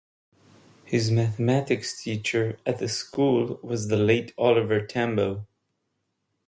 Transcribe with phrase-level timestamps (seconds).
[0.83, 5.45] His Mathematics teacher at the school was the late Oliver Tambo.